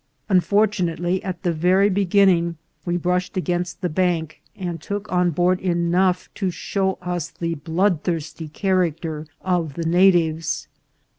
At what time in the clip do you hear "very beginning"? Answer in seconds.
1.53-2.57